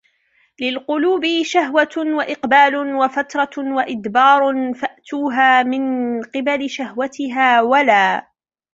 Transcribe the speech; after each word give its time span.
لِلْقُلُوبِ 0.61 1.21
شَهْوَةٌ 1.43 1.89
وَإِقْبَالٌ 1.97 2.95
وَفَتْرَةٌ 2.95 3.49
وَإِدْبَارٌ 3.73 4.73
فَأْتُوهَا 4.73 5.63
مِنْ 5.63 5.81
قِبَلِ 6.23 6.69
شَهْوَتِهَا 6.69 7.61
وَلَا 7.61 8.27